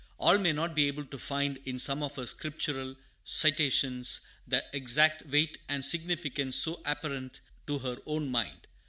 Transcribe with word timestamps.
All 0.17 0.39
may 0.39 0.51
not 0.51 0.73
be 0.73 0.87
able 0.87 1.05
to 1.05 1.19
find 1.19 1.59
in 1.63 1.77
some 1.77 2.01
of 2.01 2.15
her 2.15 2.25
Scriptural 2.25 2.95
citations 3.23 4.21
the 4.47 4.65
exact 4.73 5.27
weight 5.27 5.59
and 5.69 5.85
significance 5.85 6.55
so 6.55 6.81
apparent 6.85 7.39
to 7.67 7.77
her 7.77 7.97
own 8.07 8.31
mind. 8.31 8.65